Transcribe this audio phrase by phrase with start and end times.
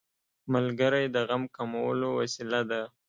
[0.53, 2.81] ملګری د غم کمولو وسیله ده